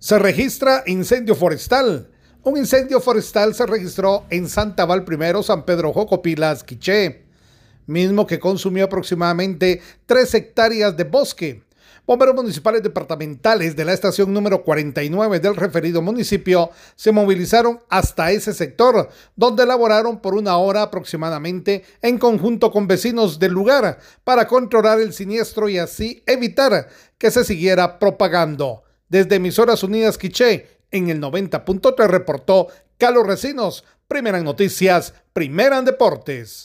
Se 0.00 0.18
registra 0.18 0.82
incendio 0.86 1.34
forestal. 1.34 2.08
Un 2.42 2.56
incendio 2.56 3.02
forestal 3.02 3.54
se 3.54 3.66
registró 3.66 4.24
en 4.30 4.48
Santa 4.48 4.86
Val 4.86 5.04
I, 5.06 5.42
San 5.42 5.66
Pedro 5.66 5.92
Jocopilas, 5.92 6.64
Quiché, 6.64 7.26
mismo 7.84 8.26
que 8.26 8.38
consumió 8.38 8.86
aproximadamente 8.86 9.82
3 10.06 10.34
hectáreas 10.34 10.96
de 10.96 11.04
bosque. 11.04 11.64
Bomberos 12.06 12.34
municipales 12.34 12.82
departamentales 12.82 13.76
de 13.76 13.84
la 13.84 13.92
estación 13.92 14.32
número 14.32 14.64
49 14.64 15.38
del 15.38 15.54
referido 15.54 16.00
municipio 16.00 16.70
se 16.96 17.12
movilizaron 17.12 17.80
hasta 17.90 18.32
ese 18.32 18.54
sector, 18.54 19.10
donde 19.36 19.66
laboraron 19.66 20.22
por 20.22 20.32
una 20.32 20.56
hora 20.56 20.80
aproximadamente 20.80 21.84
en 22.00 22.16
conjunto 22.16 22.70
con 22.70 22.86
vecinos 22.86 23.38
del 23.38 23.52
lugar 23.52 23.98
para 24.24 24.46
controlar 24.46 24.98
el 24.98 25.12
siniestro 25.12 25.68
y 25.68 25.76
así 25.76 26.22
evitar 26.24 26.88
que 27.18 27.30
se 27.30 27.44
siguiera 27.44 27.98
propagando. 27.98 28.84
Desde 29.10 29.36
Emisoras 29.36 29.82
Unidas 29.82 30.16
Quiché, 30.16 30.68
en 30.92 31.10
el 31.10 31.20
90.3 31.20 32.06
reportó 32.06 32.68
Carlos 32.96 33.26
Recinos, 33.26 33.84
Primera 34.06 34.38
Noticias, 34.44 35.14
Primera 35.32 35.78
en 35.78 35.84
Deportes. 35.84 36.58